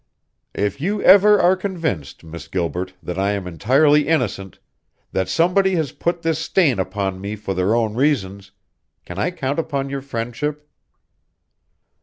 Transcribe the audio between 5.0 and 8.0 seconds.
that somebody has put this stain upon me for their own